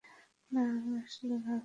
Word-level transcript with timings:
না, 0.51 0.61
আমি 0.71 0.91
আসলে 0.99 1.35
ভাবছি। 1.37 1.59